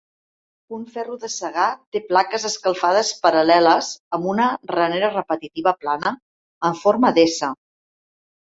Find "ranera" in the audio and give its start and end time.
4.75-5.13